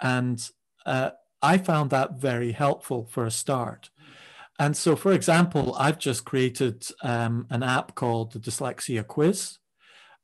[0.00, 0.46] And
[0.84, 1.10] uh,
[1.42, 3.90] I found that very helpful for a start.
[4.60, 9.58] And so, for example, I've just created um, an app called the Dyslexia Quiz,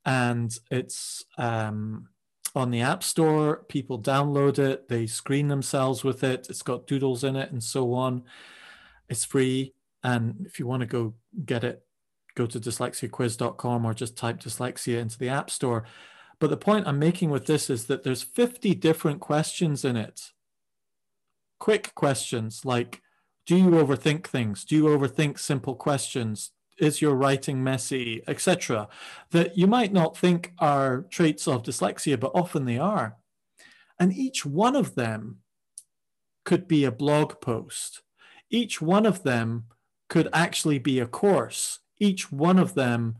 [0.05, 2.11] and it's um,
[2.55, 3.64] on the App Store.
[3.70, 6.49] People download it, they screen themselves with it.
[6.51, 8.25] It's got doodles in it and so on.
[9.09, 9.72] It's free.
[10.05, 11.14] And if you want to go
[11.46, 11.83] get it,
[12.35, 15.87] go to dyslexiaquiz.com or just type dyslexia into the App Store.
[16.40, 20.33] But the point I'm making with this is that there's 50 different questions in it.
[21.59, 23.01] Quick questions like
[23.46, 24.64] Do you overthink things?
[24.64, 26.52] Do you overthink simple questions?
[26.78, 28.88] Is your writing messy, etc.?
[29.30, 33.16] That you might not think are traits of dyslexia, but often they are.
[33.98, 35.38] And each one of them
[36.44, 38.02] could be a blog post.
[38.50, 39.64] Each one of them
[40.09, 43.16] could actually be a course each one of them,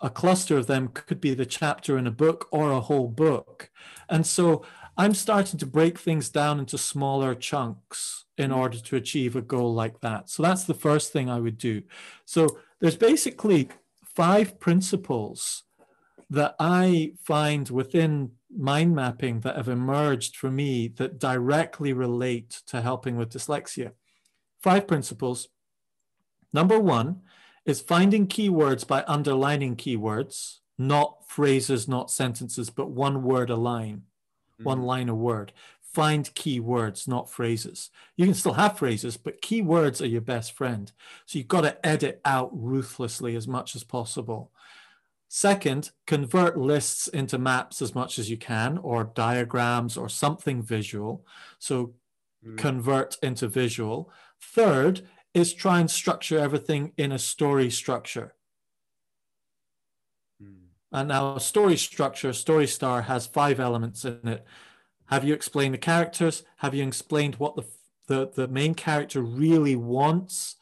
[0.00, 3.70] a cluster of them, could be the chapter in a book or a whole book.
[4.08, 4.64] And so
[4.98, 8.56] I'm starting to break things down into smaller chunks in mm.
[8.56, 10.30] order to achieve a goal like that.
[10.30, 11.82] So that's the first thing I would do.
[12.24, 13.68] So there's basically
[14.14, 15.64] five principles
[16.30, 22.80] that I find within mind mapping that have emerged for me that directly relate to
[22.80, 23.92] helping with dyslexia.
[24.62, 25.48] Five principles.
[26.52, 27.20] Number one
[27.64, 34.02] is finding keywords by underlining keywords, not phrases, not sentences, but one word a line.
[34.62, 35.52] One line a word.
[35.92, 37.90] Find key words, not phrases.
[38.16, 40.92] You can still have phrases, but key words are your best friend.
[41.24, 44.52] So you've got to edit out ruthlessly as much as possible.
[45.28, 51.24] Second, convert lists into maps as much as you can, or diagrams, or something visual.
[51.58, 51.94] So
[52.46, 52.58] mm.
[52.58, 54.12] convert into visual.
[54.40, 55.02] Third,
[55.36, 58.32] is try and structure everything in a story structure.
[60.96, 64.46] And now a story structure, Story Star has five elements in it.
[65.10, 66.42] Have you explained the characters?
[66.56, 67.64] Have you explained what the,
[68.06, 70.56] the, the main character really wants?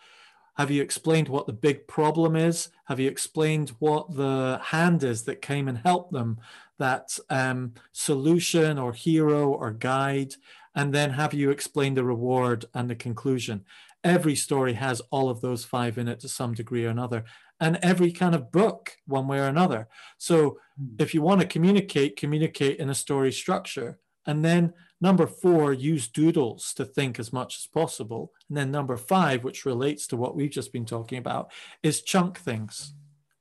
[0.56, 2.70] Have you explained what the big problem is?
[2.86, 6.40] Have you explained what the hand is that came and helped them?
[6.78, 10.34] That um, solution or hero or guide?
[10.74, 13.64] And then have you explained the reward and the conclusion?
[14.02, 17.24] Every story has all of those five in it to some degree or another,
[17.64, 19.88] and every kind of book, one way or another.
[20.18, 20.96] So hmm.
[20.98, 23.98] if you want to communicate, communicate in a story structure.
[24.26, 24.72] And then
[25.04, 28.32] Number four, use doodles to think as much as possible.
[28.48, 32.38] And then number five, which relates to what we've just been talking about, is chunk
[32.38, 32.94] things.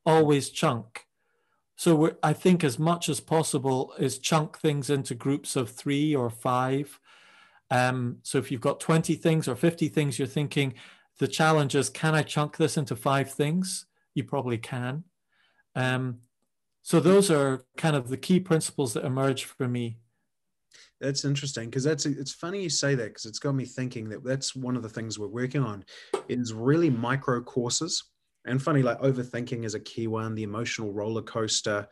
[0.06, 1.06] Always chunk.
[1.78, 6.30] So I think as much as possible is chunk things into groups of three or
[6.30, 7.00] five.
[7.72, 10.74] Um, so if you've got 20 things or 50 things, you're thinking
[11.20, 13.86] the challenge is, can I chunk this into five things?
[14.16, 15.04] You probably can.
[15.76, 16.20] Um,
[16.82, 19.98] so those are kind of the key principles that emerge for me
[21.04, 24.24] that's interesting because that's it's funny you say that because it's got me thinking that
[24.24, 25.84] that's one of the things we're working on
[26.30, 28.04] is really micro courses
[28.46, 31.88] and funny like overthinking is a key one the emotional roller coaster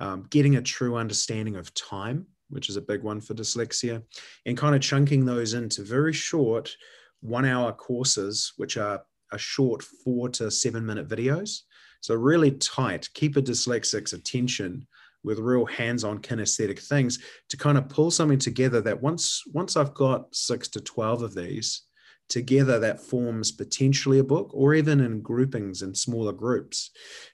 [0.00, 4.02] um, getting a true understanding of time which is a big one for dyslexia
[4.46, 6.74] and kind of chunking those into very short
[7.20, 9.02] one hour courses which are
[9.34, 11.60] a short four to seven minute videos
[12.00, 14.86] so really tight keep a dyslexic's attention
[15.24, 17.18] with real hands-on kinesthetic things
[17.48, 21.34] to kind of pull something together that once once I've got six to 12 of
[21.34, 21.82] these
[22.28, 26.90] together that forms potentially a book or even in groupings and smaller groups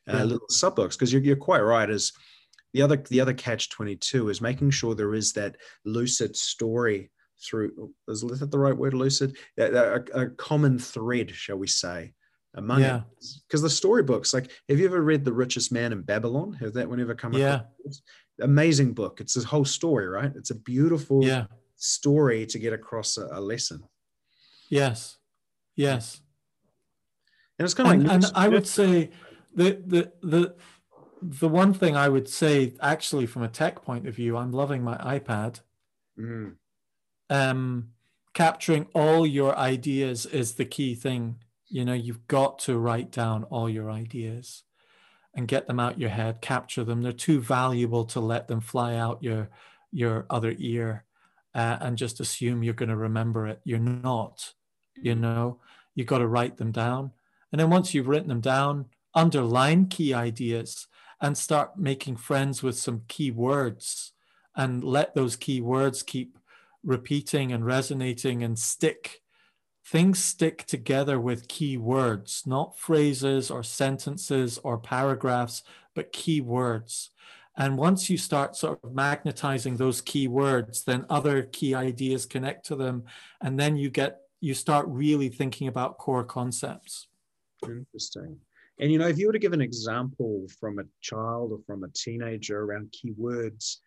[0.08, 0.24] uh, yeah.
[0.24, 2.12] little sub books because you're, you're quite right is
[2.72, 7.10] the other the other catch 22 is making sure there is that lucid story
[7.42, 12.12] through is that the right word lucid a, a, common thread shall we say
[12.54, 13.02] among yeah.
[13.46, 16.52] Because the storybooks, like, have you ever read The Richest Man in Babylon?
[16.54, 17.62] Have that one ever come yeah.
[17.80, 18.02] across?
[18.40, 19.20] Amazing book.
[19.20, 20.32] It's a whole story, right?
[20.34, 21.46] It's a beautiful yeah.
[21.76, 23.84] story to get across a, a lesson.
[24.68, 25.18] Yes.
[25.76, 26.20] Yes.
[27.58, 29.10] And it's kind of and, like and I would say
[29.54, 30.54] the the the
[31.20, 34.82] the one thing I would say actually from a tech point of view, I'm loving
[34.82, 35.60] my iPad.
[36.18, 36.54] Mm.
[37.30, 37.92] Um,
[38.34, 41.36] capturing all your ideas is the key thing
[41.70, 44.64] you know, you've got to write down all your ideas
[45.34, 47.00] and get them out your head, capture them.
[47.00, 49.48] They're too valuable to let them fly out your
[49.92, 51.04] your other ear
[51.54, 53.60] uh, and just assume you're going to remember it.
[53.64, 54.54] You're not.
[54.96, 55.60] You know,
[55.94, 57.12] you've got to write them down,
[57.52, 60.88] and then once you've written them down, underline key ideas
[61.22, 64.12] and start making friends with some key words,
[64.56, 66.36] and let those key words keep
[66.84, 69.20] repeating and resonating and stick
[69.90, 75.62] things stick together with key words, not phrases or sentences or paragraphs,
[75.94, 77.10] but key words.
[77.56, 82.66] And once you start sort of magnetizing those key words, then other key ideas connect
[82.66, 83.04] to them.
[83.40, 87.08] And then you get, you start really thinking about core concepts.
[87.62, 88.38] Interesting.
[88.78, 91.84] And you know, if you were to give an example from a child or from
[91.84, 93.78] a teenager around keywords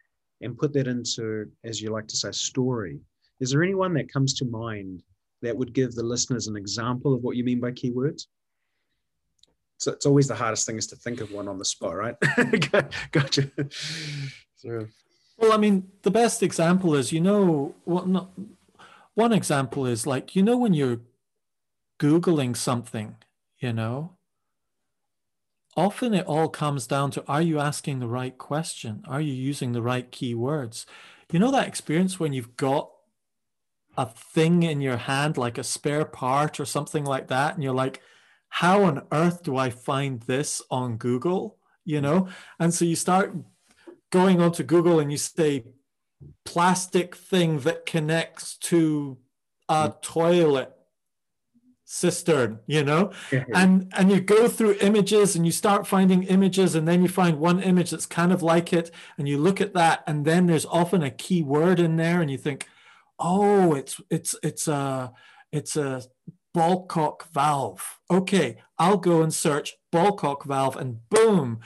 [0.44, 3.00] and put that into, as you like to say, story,
[3.40, 5.04] is there anyone that comes to mind
[5.42, 8.28] that would give the listeners an example of what you mean by keywords?
[9.78, 12.16] So it's always the hardest thing is to think of one on the spot, right?
[13.12, 13.52] gotcha.
[14.56, 14.88] So.
[15.38, 18.32] Well, I mean, the best example is, you know, not,
[19.14, 21.02] one example is like, you know, when you're
[22.00, 23.16] Googling something,
[23.60, 24.18] you know,
[25.76, 29.04] often it all comes down to are you asking the right question?
[29.08, 30.86] Are you using the right keywords?
[31.32, 32.92] You know that experience when you've got
[33.98, 37.74] a thing in your hand, like a spare part or something like that, and you're
[37.74, 38.02] like,
[38.50, 41.58] how on earth do I find this on Google?
[41.86, 42.28] You know?
[42.60, 43.36] And so you start
[44.12, 45.64] going onto Google and you say,
[46.46, 49.18] plastic thing that connects to
[49.68, 50.02] a mm.
[50.02, 50.72] toilet
[51.94, 53.52] cistern you know mm-hmm.
[53.54, 57.38] and and you go through images and you start finding images and then you find
[57.38, 60.66] one image that's kind of like it and you look at that and then there's
[60.66, 62.68] often a key word in there and you think
[63.20, 65.12] oh, it's it's it's a
[65.52, 66.04] it's a
[66.56, 68.00] Ballcock valve.
[68.12, 71.60] Okay, I'll go and search Ballcock valve, and boom,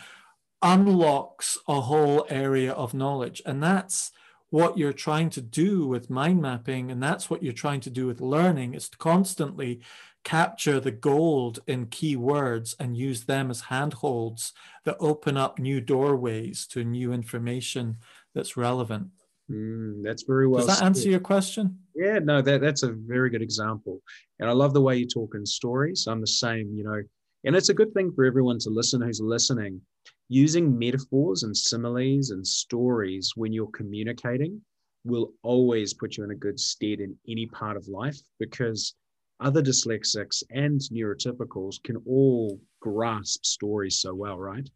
[0.61, 3.41] unlocks a whole area of knowledge.
[3.45, 4.11] And that's
[4.49, 8.07] what you're trying to do with mind mapping, and that's what you're trying to do
[8.07, 9.81] with learning is to constantly
[10.27, 14.51] capture the gold in keywords and use them as handholds
[14.83, 17.95] that open up new doorways to new information
[18.35, 19.07] that's relevant.
[19.49, 20.67] Mm, that's very well.
[20.67, 21.79] Does that answer your question?
[21.95, 24.01] Yeah, no, that, that's a very good example.
[24.39, 26.07] And I love the way you talk in stories.
[26.07, 27.01] I'm the same, you know,
[27.45, 29.79] and it's a good thing for everyone to listen who's listening.
[30.27, 34.59] Using metaphors and similes and stories when you're communicating
[35.05, 38.93] will always put you in a good stead in any part of life because
[39.39, 44.69] other dyslexics and neurotypicals can all grasp stories so well, right?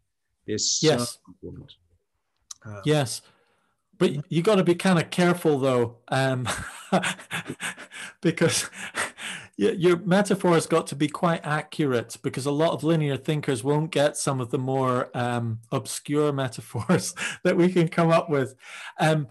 [0.46, 1.18] They're so yes.
[1.26, 1.74] important.
[2.64, 3.22] Uh, yes.
[3.98, 6.48] But you got to be kind of careful though, um,
[8.20, 8.68] because
[9.56, 13.90] your metaphor has got to be quite accurate because a lot of linear thinkers won't
[13.90, 18.54] get some of the more um, obscure metaphors that we can come up with.
[18.98, 19.28] Um,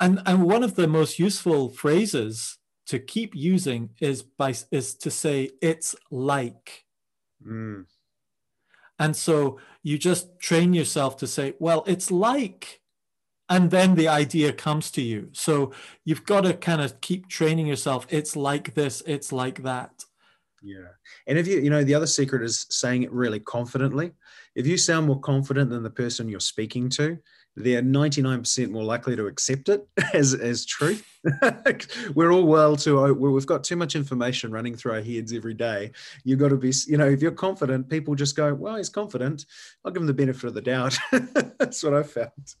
[0.00, 2.58] and, and one of the most useful phrases
[2.90, 6.84] to keep using is by is to say it's like.
[7.46, 7.86] Mm.
[8.98, 12.80] And so you just train yourself to say, well, it's like
[13.48, 15.28] and then the idea comes to you.
[15.32, 15.72] So
[16.04, 18.06] you've got to kind of keep training yourself.
[18.10, 19.92] It's like this it's like that.
[20.60, 20.90] Yeah.
[21.28, 24.10] And if you you know the other secret is saying it really confidently.
[24.56, 27.18] If you sound more confident than the person you're speaking to
[27.56, 31.06] they're 99% more likely to accept it as, as truth.
[32.14, 35.54] we're all well too, uh, we've got too much information running through our heads every
[35.54, 35.92] day.
[36.24, 39.46] You've got to be, you know, if you're confident, people just go, well, he's confident.
[39.84, 40.98] I'll give him the benefit of the doubt.
[41.58, 42.54] That's what I found.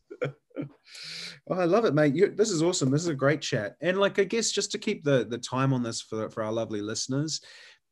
[1.48, 2.14] Oh, I love it, mate.
[2.14, 2.90] You, this is awesome.
[2.90, 3.76] This is a great chat.
[3.80, 6.52] And like, I guess just to keep the the time on this for for our
[6.52, 7.40] lovely listeners,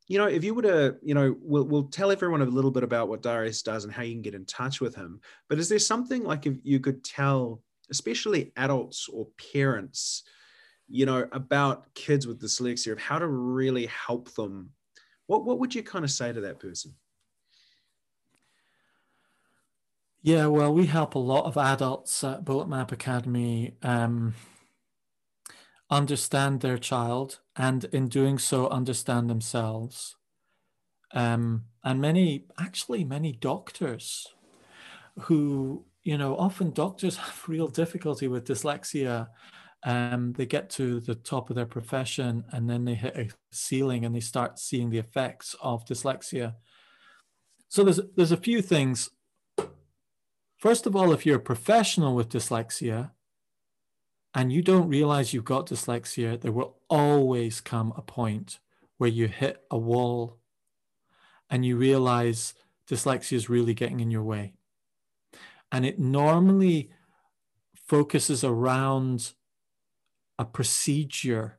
[0.09, 2.83] you know, if you were to, you know, we'll we'll tell everyone a little bit
[2.83, 5.21] about what Darius does and how you can get in touch with him.
[5.49, 10.23] But is there something like if you could tell, especially adults or parents,
[10.89, 14.71] you know, about kids with dyslexia of how to really help them?
[15.27, 16.95] What what would you kind of say to that person?
[20.23, 24.35] Yeah, well, we help a lot of adults at Bullet Map Academy um,
[25.91, 30.17] understand their child and, in doing so, understand themselves.
[31.13, 34.27] Um, and many, actually, many doctors
[35.23, 39.29] who, you know, often doctors have real difficulty with dyslexia.
[39.85, 44.05] Um, they get to the top of their profession and then they hit a ceiling
[44.05, 46.55] and they start seeing the effects of dyslexia.
[47.69, 49.11] So there's there's a few things
[50.59, 53.13] First of all, if you're a professional with dyslexia
[54.35, 58.59] and you don't realize you've got dyslexia, there will always come a point
[58.99, 60.39] where you hit a wall
[61.51, 62.55] and you realize
[62.89, 64.55] dyslexia is really getting in your way.
[65.73, 66.91] And it normally
[67.87, 69.33] focuses around
[70.39, 71.59] a procedure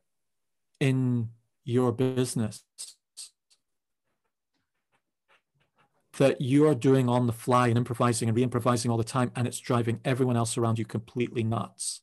[0.80, 1.30] in
[1.63, 2.63] your business
[6.17, 9.59] that you're doing on the fly and improvising and re-improvising all the time and it's
[9.59, 12.01] driving everyone else around you completely nuts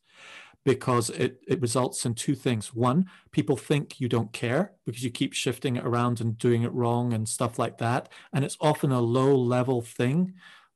[0.67, 5.11] because it, it results in two things one people think you don't care because you
[5.11, 8.91] keep shifting it around and doing it wrong and stuff like that and it's often
[8.93, 10.35] a low level thing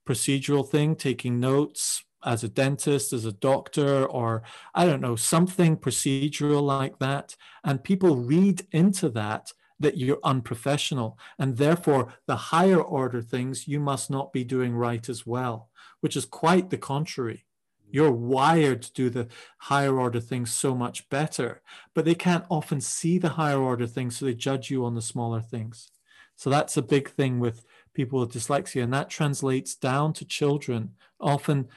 [0.08, 4.42] procedural thing taking notes as a dentist as a doctor or
[4.74, 11.18] i don't know something procedural like that and people read into that that you're unprofessional.
[11.38, 15.70] And therefore, the higher order things you must not be doing right as well,
[16.00, 17.46] which is quite the contrary.
[17.92, 19.28] You're wired to do the
[19.58, 21.62] higher order things so much better,
[21.94, 25.02] but they can't often see the higher order things, so they judge you on the
[25.02, 25.90] smaller things.
[26.36, 27.64] So that's a big thing with
[27.94, 30.94] people with dyslexia, and that translates down to children.
[31.20, 31.68] Often,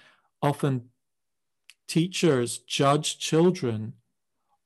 [0.41, 0.89] often
[1.87, 3.93] teachers judge children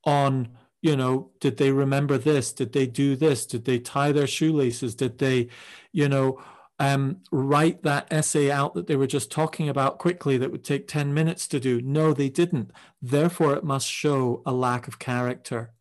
[0.04, 0.50] on
[0.82, 4.96] you know did they remember this did they do this did they tie their shoelaces
[4.96, 5.48] did they
[5.92, 6.42] you know
[6.80, 10.88] um, write that essay out that they were just talking about quickly that would take
[10.88, 12.72] 10 minutes to do no they didn't
[13.02, 15.72] therefore it must show a lack of character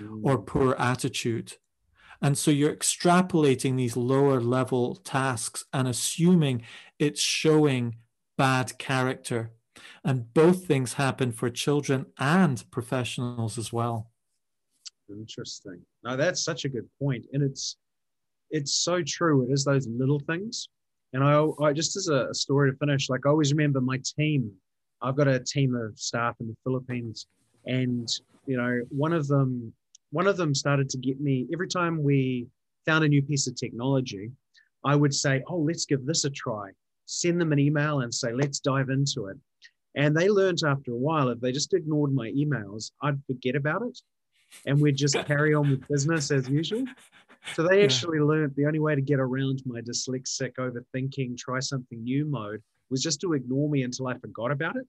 [0.00, 0.20] mm.
[0.22, 1.54] or poor attitude
[2.22, 6.62] and so you're extrapolating these lower level tasks and assuming
[6.98, 7.96] it's showing
[8.36, 9.50] bad character
[10.04, 14.10] and both things happen for children and professionals as well.
[15.10, 15.80] Interesting.
[16.04, 17.76] Now that's such a good point, and it's
[18.50, 19.42] it's so true.
[19.42, 20.68] It is those little things,
[21.12, 24.50] and I, I just as a, story to finish, like I always remember my team.
[25.02, 27.26] I've got a team of staff in the Philippines,
[27.66, 28.08] and
[28.46, 29.72] you know one of them
[30.12, 32.46] one of them started to get me every time we
[32.86, 34.30] found a new piece of technology.
[34.84, 36.70] I would say, "Oh, let's give this a try."
[37.06, 39.36] Send them an email and say, "Let's dive into it."
[39.96, 43.82] And they learned after a while, if they just ignored my emails, I'd forget about
[43.82, 43.98] it
[44.66, 46.84] and we'd just carry on with business as usual.
[47.54, 48.24] So they actually yeah.
[48.24, 53.02] learned the only way to get around my dyslexic overthinking, try something new mode was
[53.02, 54.86] just to ignore me until I forgot about it.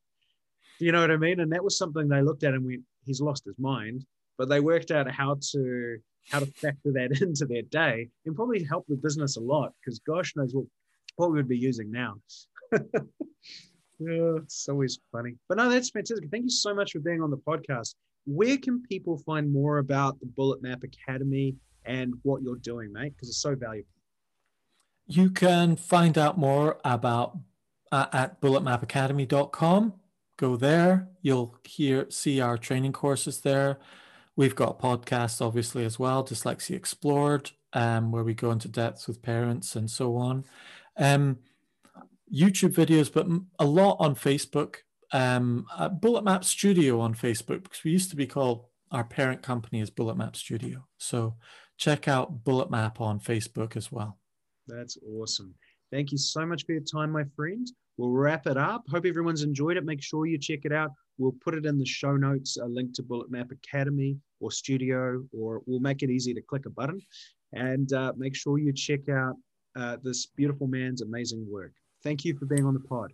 [0.80, 1.40] You know what I mean?
[1.40, 4.06] And that was something they looked at and went, he's lost his mind.
[4.38, 5.98] But they worked out how to
[6.30, 10.00] how to factor that into their day and probably help the business a lot because
[10.00, 10.66] gosh knows what,
[11.16, 12.16] what we would be using now.
[14.02, 15.36] Yeah, it's always funny.
[15.48, 16.32] But no, that's fantastic.
[16.32, 17.94] Thank you so much for being on the podcast.
[18.26, 23.14] where can people find more about the Bullet Map Academy and what you're doing, mate?
[23.16, 23.88] Because it's so valuable.
[25.08, 27.38] You can find out more about
[27.92, 29.94] uh, at bulletmapacademy.com.
[30.38, 31.10] Go there.
[31.22, 33.80] You'll hear see our training courses there.
[34.36, 39.22] We've got podcasts, obviously, as well, Dyslexia Explored, um, where we go into depth with
[39.22, 40.46] parents and so on.
[40.98, 41.40] Um,
[42.34, 43.28] YouTube videos, but
[43.60, 44.78] a lot on Facebook.
[45.12, 45.66] Um,
[46.00, 49.90] Bullet Map Studio on Facebook, because we used to be called our parent company is
[49.90, 50.86] Bullet Map Studio.
[50.98, 51.36] So
[51.82, 54.20] check out Bullet Map on Facebook as well.
[54.68, 55.56] That's awesome.
[55.92, 57.68] Thank you so much for your time, my friend.
[57.98, 58.84] We'll wrap it up.
[58.90, 59.84] Hope everyone's enjoyed it.
[59.84, 60.92] Make sure you check it out.
[61.18, 65.24] We'll put it in the show notes, a link to Bullet Map Academy or Studio,
[65.34, 67.02] or we'll make it easy to click a button.
[67.54, 69.36] And uh, make sure you check out
[69.76, 71.74] uh, this beautiful man's amazing work.
[72.04, 73.12] Thank you for being on the pod.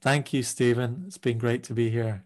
[0.00, 1.04] Thank you, Stephen.
[1.08, 2.24] It's been great to be here.